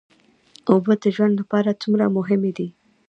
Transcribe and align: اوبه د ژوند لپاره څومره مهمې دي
اوبه 0.71 0.93
د 1.03 1.05
ژوند 1.15 1.33
لپاره 1.41 1.79
څومره 1.81 2.05
مهمې 2.17 2.51
دي 2.57 2.67